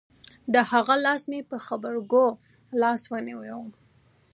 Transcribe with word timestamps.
د 0.53 0.55
هغه 0.71 0.95
لاس 1.05 1.21
مې 1.31 1.39
په 1.49 1.55
غبرگو 1.65 2.25
لاسو 2.81 3.07
ونيو. 3.11 3.61